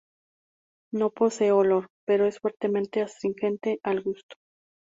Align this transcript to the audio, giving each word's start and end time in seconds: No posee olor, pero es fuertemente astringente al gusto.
No 0.91 1.11
posee 1.11 1.51
olor, 1.51 1.85
pero 2.07 2.25
es 2.25 2.39
fuertemente 2.39 3.03
astringente 3.03 3.79
al 3.83 4.01
gusto. 4.01 4.35